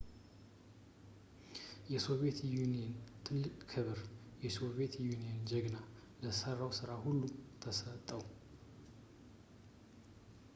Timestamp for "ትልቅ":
3.25-3.51